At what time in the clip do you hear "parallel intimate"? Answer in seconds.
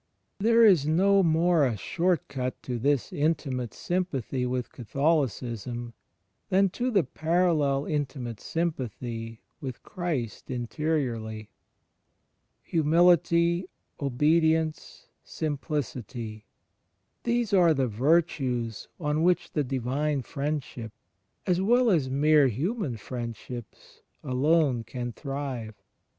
7.03-8.39